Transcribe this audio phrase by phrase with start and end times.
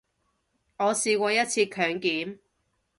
[0.79, 2.39] 我試過一次強檢